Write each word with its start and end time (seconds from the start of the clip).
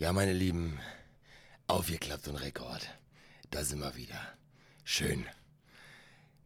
Ja, 0.00 0.14
meine 0.14 0.32
Lieben, 0.32 0.80
aufgeklappt 1.66 2.26
und 2.26 2.36
Rekord. 2.36 2.88
Da 3.50 3.62
sind 3.62 3.80
wir 3.80 3.96
wieder. 3.96 4.18
Schön. 4.82 5.26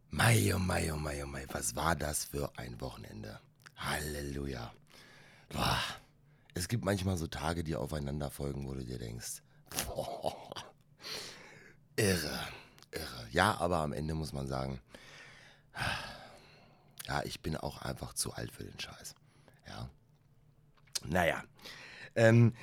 Mai, 0.09 0.53
oh 0.53 0.59
Mai, 0.59 0.91
oh 0.91 0.97
Mai, 0.97 1.23
oh 1.23 1.27
Mai, 1.27 1.45
was 1.53 1.73
war 1.73 1.95
das 1.95 2.25
für 2.25 2.51
ein 2.57 2.81
Wochenende? 2.81 3.39
Halleluja. 3.77 4.73
Boah. 5.47 5.79
Es 6.53 6.67
gibt 6.67 6.83
manchmal 6.83 7.15
so 7.15 7.27
Tage, 7.27 7.63
die 7.63 7.77
aufeinander 7.77 8.29
folgen, 8.29 8.67
wo 8.67 8.73
du 8.73 8.83
dir 8.83 8.99
denkst, 8.99 9.41
boah, 9.87 10.51
irre, 11.95 12.37
irre. 12.91 13.27
Ja, 13.31 13.55
aber 13.61 13.77
am 13.77 13.93
Ende 13.93 14.15
muss 14.15 14.33
man 14.33 14.47
sagen, 14.49 14.81
ja, 17.07 17.23
ich 17.23 17.39
bin 17.39 17.55
auch 17.55 17.81
einfach 17.83 18.15
zu 18.15 18.33
alt 18.33 18.51
für 18.51 18.65
den 18.65 18.77
Scheiß. 18.77 19.15
Ja. 19.65 19.89
Naja. 21.05 21.41
Ähm, 22.15 22.53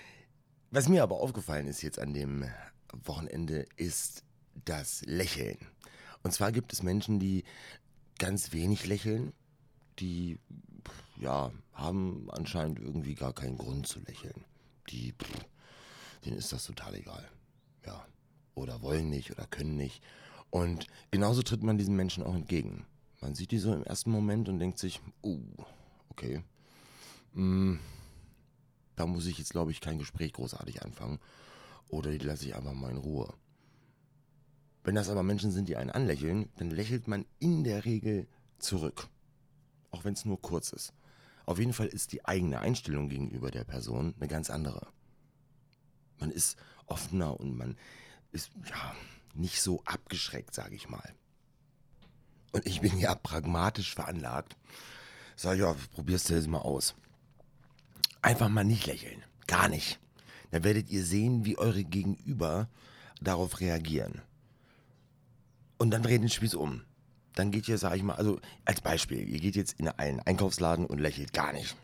was 0.72 0.88
mir 0.88 1.02
aber 1.02 1.20
aufgefallen 1.20 1.68
ist 1.68 1.82
jetzt 1.82 1.98
an 1.98 2.14
dem 2.14 2.44
Wochenende, 3.04 3.66
ist 3.76 4.24
das 4.64 5.02
Lächeln. 5.06 5.58
Und 6.22 6.32
zwar 6.32 6.50
gibt 6.50 6.72
es 6.72 6.82
Menschen, 6.82 7.20
die 7.20 7.44
ganz 8.18 8.52
wenig 8.52 8.86
lächeln, 8.86 9.32
die 9.98 10.38
ja, 11.16 11.52
haben 11.74 12.28
anscheinend 12.30 12.80
irgendwie 12.80 13.14
gar 13.14 13.32
keinen 13.32 13.58
Grund 13.58 13.86
zu 13.86 14.00
lächeln. 14.00 14.44
Die, 14.90 15.12
pff, 15.12 15.46
denen 16.24 16.38
ist 16.38 16.52
das 16.52 16.64
total 16.64 16.94
egal. 16.94 17.28
Ja. 17.86 18.06
Oder 18.54 18.82
wollen 18.82 19.08
nicht 19.10 19.30
oder 19.30 19.46
können 19.46 19.76
nicht. 19.76 20.02
Und 20.50 20.86
genauso 21.10 21.42
tritt 21.42 21.62
man 21.62 21.78
diesen 21.78 21.96
Menschen 21.96 22.22
auch 22.22 22.34
entgegen. 22.34 22.86
Man 23.20 23.34
sieht 23.34 23.52
die 23.52 23.58
so 23.58 23.72
im 23.72 23.84
ersten 23.84 24.10
Moment 24.10 24.48
und 24.48 24.58
denkt 24.58 24.78
sich, 24.78 25.00
uh, 25.22 25.40
okay. 26.10 26.42
Mm, 27.34 27.76
da 29.02 29.06
muss 29.06 29.26
ich 29.26 29.36
jetzt, 29.38 29.50
glaube 29.50 29.72
ich, 29.72 29.80
kein 29.80 29.98
Gespräch 29.98 30.32
großartig 30.32 30.84
anfangen. 30.84 31.18
Oder 31.88 32.12
die 32.12 32.24
lasse 32.24 32.46
ich 32.46 32.54
einfach 32.54 32.72
mal 32.72 32.92
in 32.92 32.98
Ruhe. 32.98 33.34
Wenn 34.84 34.94
das 34.94 35.08
aber 35.08 35.24
Menschen 35.24 35.50
sind, 35.50 35.68
die 35.68 35.76
einen 35.76 35.90
anlächeln, 35.90 36.50
dann 36.56 36.70
lächelt 36.70 37.08
man 37.08 37.26
in 37.40 37.64
der 37.64 37.84
Regel 37.84 38.28
zurück. 38.60 39.08
Auch 39.90 40.04
wenn 40.04 40.14
es 40.14 40.24
nur 40.24 40.40
kurz 40.40 40.72
ist. 40.72 40.92
Auf 41.46 41.58
jeden 41.58 41.72
Fall 41.72 41.88
ist 41.88 42.12
die 42.12 42.24
eigene 42.24 42.60
Einstellung 42.60 43.08
gegenüber 43.08 43.50
der 43.50 43.64
Person 43.64 44.14
eine 44.18 44.28
ganz 44.28 44.50
andere. 44.50 44.86
Man 46.20 46.30
ist 46.30 46.56
offener 46.86 47.40
und 47.40 47.56
man 47.56 47.76
ist 48.30 48.52
ja 48.70 48.94
nicht 49.34 49.60
so 49.60 49.82
abgeschreckt, 49.84 50.54
sage 50.54 50.76
ich 50.76 50.88
mal. 50.88 51.12
Und 52.52 52.66
ich 52.68 52.80
bin 52.80 52.96
ja 52.98 53.16
pragmatisch 53.16 53.96
veranlagt. 53.96 54.56
Sag 55.34 55.58
ja, 55.58 55.74
probierst 55.90 56.30
du 56.30 56.34
das 56.34 56.46
mal 56.46 56.58
aus. 56.58 56.94
Einfach 58.22 58.48
mal 58.48 58.64
nicht 58.64 58.86
lächeln. 58.86 59.22
Gar 59.46 59.68
nicht. 59.68 59.98
Dann 60.52 60.64
werdet 60.64 60.90
ihr 60.90 61.04
sehen, 61.04 61.44
wie 61.44 61.58
eure 61.58 61.84
Gegenüber 61.84 62.68
darauf 63.20 63.60
reagieren. 63.60 64.22
Und 65.78 65.90
dann 65.90 66.02
dreht 66.02 66.22
den 66.22 66.28
Spieß 66.28 66.54
um. 66.54 66.82
Dann 67.34 67.50
geht 67.50 67.66
ihr, 67.68 67.78
sag 67.78 67.96
ich 67.96 68.02
mal, 68.02 68.14
also 68.14 68.40
als 68.64 68.80
Beispiel, 68.80 69.28
ihr 69.28 69.40
geht 69.40 69.56
jetzt 69.56 69.78
in 69.80 69.88
einen 69.88 70.20
Einkaufsladen 70.20 70.86
und 70.86 71.00
lächelt 71.00 71.32
gar 71.32 71.52
nicht. 71.52 71.76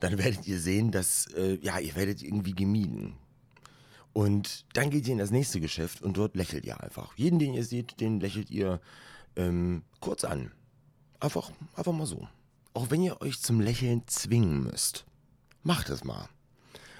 Dann 0.00 0.18
werdet 0.18 0.46
ihr 0.46 0.60
sehen, 0.60 0.90
dass, 0.90 1.26
äh, 1.34 1.58
ja, 1.62 1.78
ihr 1.78 1.94
werdet 1.94 2.22
irgendwie 2.22 2.54
gemieden. 2.54 3.14
Und 4.12 4.66
dann 4.74 4.90
geht 4.90 5.06
ihr 5.06 5.12
in 5.12 5.18
das 5.18 5.30
nächste 5.30 5.60
Geschäft 5.60 6.02
und 6.02 6.16
dort 6.16 6.34
lächelt 6.36 6.64
ihr 6.64 6.80
einfach. 6.80 7.16
Jeden, 7.16 7.38
den 7.38 7.54
ihr 7.54 7.64
seht, 7.64 8.00
den 8.00 8.20
lächelt 8.20 8.50
ihr 8.50 8.80
ähm, 9.36 9.82
kurz 10.00 10.24
an. 10.24 10.50
Einfach, 11.20 11.52
einfach 11.74 11.92
mal 11.92 12.06
so. 12.06 12.28
Auch 12.74 12.90
wenn 12.90 13.02
ihr 13.02 13.20
euch 13.20 13.40
zum 13.40 13.60
Lächeln 13.60 14.06
zwingen 14.06 14.62
müsst. 14.62 15.04
Macht 15.62 15.88
es 15.88 16.04
mal. 16.04 16.28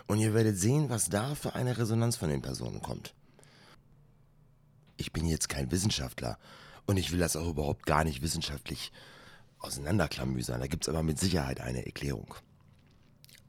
Und 0.06 0.18
ihr 0.18 0.34
werdet 0.34 0.58
sehen, 0.58 0.88
was 0.88 1.08
da 1.08 1.34
für 1.34 1.54
eine 1.54 1.76
Resonanz 1.76 2.16
von 2.16 2.30
den 2.30 2.42
Personen 2.42 2.80
kommt. 2.80 3.14
Ich 4.96 5.12
bin 5.12 5.26
jetzt 5.26 5.48
kein 5.48 5.70
Wissenschaftler 5.70 6.38
und 6.86 6.96
ich 6.96 7.12
will 7.12 7.18
das 7.18 7.36
auch 7.36 7.48
überhaupt 7.48 7.86
gar 7.86 8.04
nicht 8.04 8.22
wissenschaftlich 8.22 8.90
auseinanderklamüsern. 9.60 10.60
Da 10.60 10.66
gibt 10.66 10.84
es 10.84 10.88
aber 10.88 11.02
mit 11.02 11.18
Sicherheit 11.18 11.60
eine 11.60 11.84
Erklärung. 11.84 12.34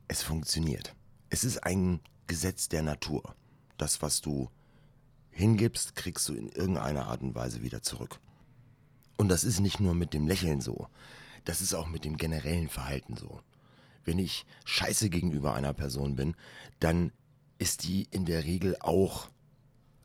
Es 0.07 0.21
funktioniert. 0.21 0.95
Es 1.29 1.43
ist 1.43 1.63
ein 1.63 2.01
Gesetz 2.27 2.67
der 2.67 2.83
Natur. 2.83 3.35
Das, 3.77 4.01
was 4.01 4.21
du 4.21 4.49
hingibst, 5.31 5.95
kriegst 5.95 6.27
du 6.27 6.33
in 6.33 6.49
irgendeiner 6.49 7.07
Art 7.07 7.21
und 7.21 7.35
Weise 7.35 7.61
wieder 7.61 7.81
zurück. 7.81 8.19
Und 9.17 9.29
das 9.29 9.43
ist 9.43 9.59
nicht 9.59 9.79
nur 9.79 9.95
mit 9.95 10.13
dem 10.13 10.27
Lächeln 10.27 10.61
so. 10.61 10.87
Das 11.45 11.61
ist 11.61 11.73
auch 11.73 11.87
mit 11.87 12.05
dem 12.05 12.17
generellen 12.17 12.69
Verhalten 12.69 13.15
so. 13.15 13.41
Wenn 14.05 14.19
ich 14.19 14.45
scheiße 14.65 15.09
gegenüber 15.09 15.53
einer 15.53 15.73
Person 15.73 16.15
bin, 16.15 16.35
dann 16.79 17.11
ist 17.57 17.83
die 17.83 18.07
in 18.11 18.25
der 18.25 18.43
Regel 18.43 18.77
auch 18.79 19.29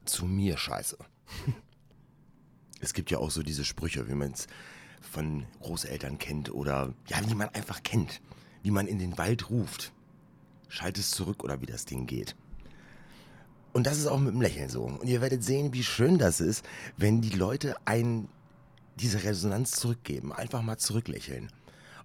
zu 0.04 0.26
mir 0.26 0.58
scheiße. 0.58 0.98
es 2.80 2.92
gibt 2.92 3.10
ja 3.10 3.18
auch 3.18 3.30
so 3.30 3.42
diese 3.42 3.64
Sprüche, 3.64 4.08
wie 4.08 4.14
man 4.14 4.32
es 4.32 4.46
von 5.00 5.46
Großeltern 5.60 6.18
kennt 6.18 6.52
oder 6.52 6.92
ja, 7.08 7.18
wie 7.28 7.34
man 7.34 7.48
einfach 7.50 7.82
kennt, 7.82 8.20
wie 8.62 8.70
man 8.70 8.86
in 8.86 8.98
den 8.98 9.16
Wald 9.18 9.50
ruft. 9.50 9.92
Schalt 10.68 10.98
es 10.98 11.10
zurück 11.10 11.44
oder 11.44 11.60
wie 11.60 11.66
das 11.66 11.84
Ding 11.84 12.06
geht. 12.06 12.34
Und 13.72 13.86
das 13.86 13.98
ist 13.98 14.06
auch 14.06 14.18
mit 14.18 14.32
dem 14.32 14.40
Lächeln 14.40 14.68
so. 14.68 14.84
Und 14.84 15.08
ihr 15.08 15.20
werdet 15.20 15.44
sehen, 15.44 15.72
wie 15.72 15.82
schön 15.82 16.18
das 16.18 16.40
ist, 16.40 16.64
wenn 16.96 17.20
die 17.20 17.30
Leute 17.30 17.76
ein 17.84 18.28
diese 18.96 19.24
Resonanz 19.24 19.72
zurückgeben, 19.72 20.32
einfach 20.32 20.62
mal 20.62 20.78
zurücklächeln. 20.78 21.50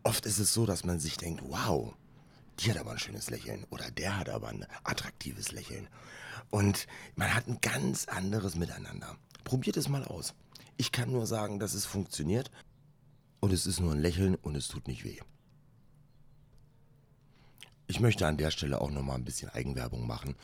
Oft 0.04 0.26
ist 0.26 0.40
es 0.40 0.54
so, 0.54 0.66
dass 0.66 0.86
man 0.86 1.00
sich 1.00 1.18
denkt, 1.18 1.42
wow, 1.46 1.94
die 2.60 2.70
hat 2.70 2.78
aber 2.78 2.92
ein 2.92 3.00
schönes 3.00 3.30
Lächeln 3.30 3.66
oder 3.70 3.90
der 3.92 4.18
hat 4.18 4.30
aber 4.30 4.50
ein 4.50 4.66
attraktives 4.84 5.52
Lächeln. 5.52 5.88
Und 6.50 6.88
man 7.16 7.34
hat 7.34 7.48
ein 7.48 7.60
ganz 7.62 8.08
anderes 8.08 8.56
Miteinander. 8.56 9.18
Probiert 9.44 9.78
es 9.78 9.88
mal 9.88 10.04
aus. 10.04 10.34
Ich 10.78 10.92
kann 10.92 11.12
nur 11.12 11.28
sagen, 11.28 11.60
dass 11.60 11.74
es 11.74 11.86
funktioniert 11.86 12.52
und 13.40 13.54
es 13.54 13.66
ist 13.66 13.80
nur 13.80 13.94
ein 13.94 14.02
Lächeln 14.02 14.36
und 14.36 14.56
es 14.56 14.68
tut 14.68 14.88
nicht 14.88 15.04
weh. 15.04 15.20
Ich 17.88 18.00
möchte 18.00 18.28
an 18.28 18.38
der 18.38 18.52
Stelle 18.52 18.82
auch 18.82 18.92
nochmal 18.92 19.16
ein 19.18 19.26
bisschen 19.26 19.50
Eigenwerbung 19.50 20.06
machen, 20.06 20.36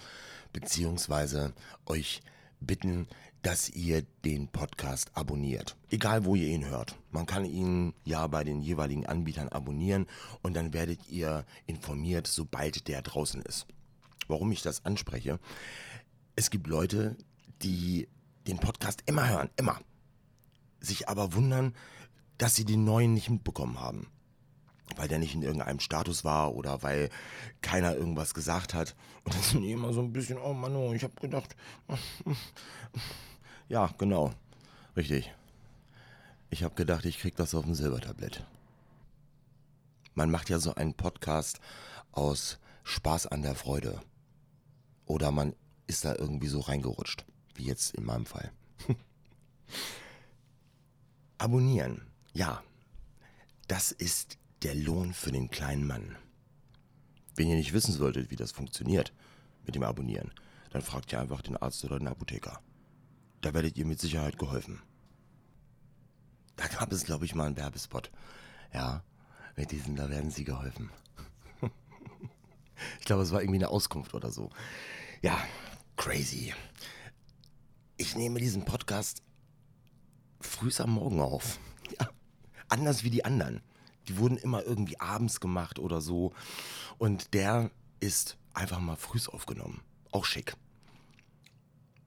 beziehungsweise 0.52 1.54
euch 1.86 2.22
bitten, 2.66 3.08
dass 3.42 3.70
ihr 3.70 4.04
den 4.24 4.48
Podcast 4.48 5.12
abonniert. 5.14 5.78
Egal, 5.90 6.26
wo 6.26 6.36
ihr 6.36 6.48
ihn 6.48 6.66
hört. 6.66 6.98
Man 7.12 7.26
kann 7.26 7.46
ihn 7.46 7.94
ja 8.04 8.26
bei 8.28 8.44
den 8.44 8.62
jeweiligen 8.62 9.06
Anbietern 9.06 9.50
abonnieren 9.50 10.08
und 10.42 10.56
dann 10.56 10.74
werdet 10.74 11.08
ihr 11.10 11.46
informiert, 11.68 12.28
sobald 12.28 12.88
der 12.88 13.02
draußen 13.02 13.42
ist. 13.44 13.68
Warum 14.28 14.52
ich 14.52 14.62
das 14.62 14.84
anspreche? 14.86 15.40
Es 16.36 16.50
gibt 16.50 16.68
Leute, 16.68 17.16
die 17.62 18.08
den 18.48 18.58
Podcast 18.58 19.04
immer 19.06 19.30
hören, 19.30 19.50
immer. 19.58 19.80
Sich 20.80 21.08
aber 21.08 21.34
wundern, 21.34 21.76
dass 22.38 22.56
sie 22.56 22.66
den 22.66 22.84
neuen 22.84 23.14
nicht 23.14 23.30
mitbekommen 23.30 23.80
haben 23.80 24.08
weil 24.96 25.08
der 25.08 25.20
nicht 25.20 25.34
in 25.34 25.42
irgendeinem 25.42 25.80
Status 25.80 26.24
war 26.24 26.56
oder 26.56 26.84
weil 26.84 27.10
keiner 27.62 27.96
irgendwas 27.96 28.34
gesagt 28.34 28.74
hat. 28.74 28.96
Und 29.24 29.34
dann 29.34 29.42
sind 29.42 29.62
die 29.62 29.72
immer 29.72 29.94
so 29.94 30.02
ein 30.02 30.14
bisschen, 30.14 30.38
oh 30.38 30.54
Mann, 30.54 30.76
oh, 30.76 30.94
ich 30.94 31.04
habe 31.04 31.16
gedacht, 31.20 31.56
ja, 33.70 33.90
genau, 33.98 34.32
richtig. 34.96 35.34
Ich 36.50 36.64
habe 36.64 36.76
gedacht, 36.76 37.06
ich 37.06 37.20
krieg 37.20 37.36
das 37.36 37.56
auf 37.56 37.66
dem 37.66 37.76
Silbertablett. 37.76 38.46
Man 40.14 40.32
macht 40.32 40.50
ja 40.50 40.60
so 40.60 40.74
einen 40.76 40.94
Podcast 40.94 41.60
aus 42.12 42.60
Spaß 42.84 43.28
an 43.28 43.42
der 43.42 43.56
Freude. 43.56 44.00
Oder 45.06 45.32
man 45.32 45.56
ist 45.88 46.06
da 46.06 46.16
irgendwie 46.16 46.48
so 46.48 46.62
reingerutscht, 46.62 47.26
wie 47.56 47.66
jetzt 47.66 47.96
in 47.96 48.06
meinem 48.06 48.26
Fall. 48.26 48.52
Abonnieren, 51.38 52.08
ja, 52.34 52.64
das 53.68 53.92
ist 53.92 54.38
der 54.66 54.74
Lohn 54.74 55.14
für 55.14 55.32
den 55.32 55.52
kleinen 55.52 55.86
Mann. 55.86 56.16
Wenn 57.36 57.48
ihr 57.50 57.56
nicht 57.56 57.74
wissen 57.74 57.94
solltet, 57.94 58.32
wie 58.32 58.36
das 58.36 58.52
funktioniert 58.52 59.14
mit 59.64 59.76
dem 59.76 59.84
Abonnieren, 59.84 60.32
dann 60.72 60.82
fragt 60.82 61.14
ihr 61.14 61.20
einfach 61.20 61.44
den 61.44 61.56
Arzt 61.56 61.86
oder 61.86 62.00
den 62.00 62.08
Apotheker. 62.08 62.60
Da 63.42 63.54
werdet 63.54 63.78
ihr 63.78 63.86
mit 63.86 64.00
Sicherheit 64.00 64.40
geholfen. 64.40 64.82
Da 66.56 66.66
gab 66.66 66.92
es, 66.92 67.04
glaube 67.04 67.26
ich, 67.26 67.36
mal 67.36 67.46
einen 67.46 67.58
Werbespot. 67.58 68.10
Ja, 68.74 69.04
mit 69.56 69.70
diesem, 69.70 69.96
da 69.96 70.10
werden 70.10 70.32
sie 70.32 70.46
geholfen. 70.46 70.90
ich 73.00 73.06
glaube, 73.06 73.22
es 73.22 73.32
war 73.32 73.44
irgendwie 73.44 73.60
eine 73.60 73.70
Auskunft 73.70 74.16
oder 74.16 74.32
so. 74.32 74.50
Ja, 75.22 75.38
crazy. 75.96 76.56
Ich 77.98 78.16
nehme 78.16 78.40
diesen 78.40 78.66
Podcast 78.66 79.22
frühs 80.42 80.82
am 80.82 80.94
Morgen 80.94 81.22
auf. 81.22 81.60
Ja, 82.00 82.10
anders 82.68 83.04
wie 83.04 83.12
die 83.12 83.26
anderen 83.26 83.62
die 84.08 84.18
wurden 84.18 84.38
immer 84.38 84.64
irgendwie 84.64 85.00
abends 85.00 85.40
gemacht 85.40 85.80
oder 85.80 86.02
so. 86.02 86.34
Und 86.98 87.34
der 87.34 87.72
ist 88.00 88.38
einfach 88.54 88.80
mal 88.80 88.96
frühs 88.96 89.28
aufgenommen. 89.28 89.82
Auch 90.12 90.26
schick. 90.26 90.56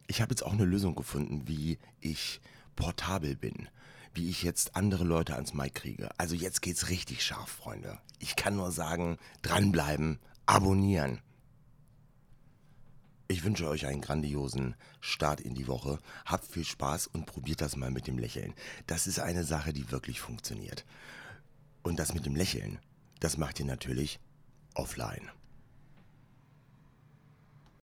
Ich 0.06 0.20
habe 0.22 0.32
jetzt 0.32 0.42
auch 0.42 0.52
eine 0.52 0.64
Lösung 0.64 0.94
gefunden, 0.94 1.46
wie 1.46 1.78
ich 2.00 2.40
portabel 2.76 3.36
bin. 3.36 3.68
Wie 4.14 4.30
ich 4.30 4.42
jetzt 4.42 4.74
andere 4.74 5.04
Leute 5.04 5.34
ans 5.34 5.52
Mic 5.52 5.74
kriege. 5.74 6.08
Also 6.18 6.34
jetzt 6.34 6.62
geht's 6.62 6.88
richtig 6.88 7.22
scharf, 7.22 7.50
Freunde. 7.50 7.98
Ich 8.18 8.36
kann 8.36 8.56
nur 8.56 8.72
sagen, 8.72 9.18
dranbleiben, 9.42 10.18
abonnieren. 10.46 11.20
Ich 13.30 13.44
wünsche 13.44 13.68
euch 13.68 13.84
einen 13.84 14.00
grandiosen 14.00 14.74
Start 15.00 15.42
in 15.42 15.54
die 15.54 15.66
Woche. 15.68 15.98
Habt 16.24 16.46
viel 16.46 16.64
Spaß 16.64 17.08
und 17.08 17.26
probiert 17.26 17.60
das 17.60 17.76
mal 17.76 17.90
mit 17.90 18.06
dem 18.06 18.18
Lächeln. 18.18 18.54
Das 18.86 19.06
ist 19.06 19.18
eine 19.20 19.44
Sache, 19.44 19.74
die 19.74 19.90
wirklich 19.90 20.20
funktioniert. 20.20 20.86
Und 21.88 21.98
das 21.98 22.12
mit 22.12 22.26
dem 22.26 22.36
Lächeln, 22.36 22.78
das 23.18 23.38
macht 23.38 23.60
ihr 23.60 23.64
natürlich 23.64 24.20
offline. 24.74 25.30